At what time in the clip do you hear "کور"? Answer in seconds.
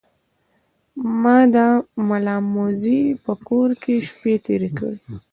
3.47-3.69